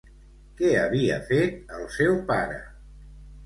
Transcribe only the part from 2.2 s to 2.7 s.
pare?